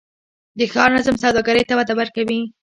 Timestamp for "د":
0.57-0.59